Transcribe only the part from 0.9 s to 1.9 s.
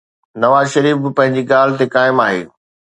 به پنهنجي ڳالهه تي